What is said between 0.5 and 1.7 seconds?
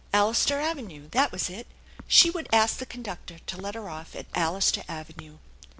Avenue! That was it.